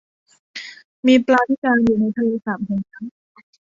[1.07, 3.05] มีปลาพิการอยู่ในทะเลสาปแห่งนั้น